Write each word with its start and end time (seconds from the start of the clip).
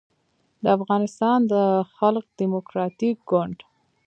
د 0.63 0.65
افغانستان 0.77 1.39
د 1.51 1.53
خلق 1.95 2.25
دیموکراتیک 2.39 3.15
ګوند 3.29 3.57